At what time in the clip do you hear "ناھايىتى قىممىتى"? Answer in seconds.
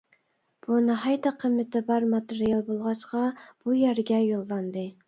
0.85-1.83